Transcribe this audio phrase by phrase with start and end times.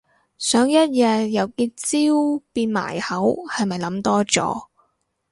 [0.39, 1.71] 想一日由結
[2.39, 4.65] 焦變埋口係咪諗多咗